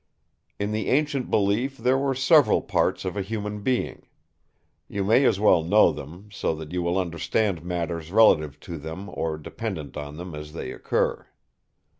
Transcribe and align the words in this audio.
In 0.57 0.71
the 0.71 0.89
ancient 0.89 1.29
belief 1.29 1.77
there 1.77 1.95
were 1.95 2.15
several 2.15 2.63
parts 2.63 3.05
of 3.05 3.15
a 3.15 3.21
human 3.21 3.61
being. 3.61 4.07
You 4.87 5.03
may 5.03 5.23
as 5.25 5.39
well 5.39 5.61
know 5.61 5.91
them; 5.91 6.29
so 6.31 6.55
that 6.55 6.71
you 6.71 6.81
will 6.81 6.97
understand 6.97 7.63
matters 7.63 8.11
relative 8.11 8.59
to 8.61 8.79
them 8.79 9.11
or 9.13 9.37
dependent 9.37 9.95
on 9.97 10.17
them 10.17 10.33
as 10.33 10.53
they 10.53 10.71
occur. 10.71 11.27